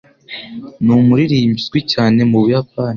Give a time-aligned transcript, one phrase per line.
[0.83, 2.89] Ni umuririmbyi uzwi cyane mu Buyapani.